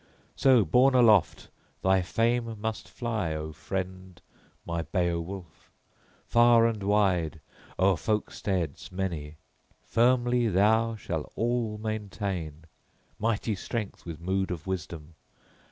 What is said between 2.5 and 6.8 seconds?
must fly, O friend my Beowulf, far